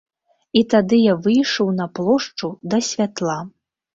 І 0.59 0.61
тады 0.73 0.97
я 1.01 1.13
выйшаў 1.27 1.69
на 1.81 1.85
плошчу, 1.99 2.51
да 2.71 2.81
святла. 2.91 3.37